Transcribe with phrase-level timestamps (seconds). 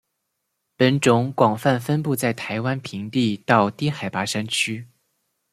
[0.77, 4.87] 本种广泛分布在台湾平地到低海拔山区。